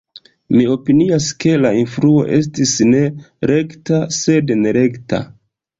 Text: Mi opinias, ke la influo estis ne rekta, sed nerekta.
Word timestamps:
Mi 0.53 0.63
opinias, 0.75 1.27
ke 1.45 1.53
la 1.65 1.73
influo 1.81 2.17
estis 2.39 2.75
ne 2.93 3.05
rekta, 3.53 4.05
sed 4.23 4.59
nerekta. 4.65 5.27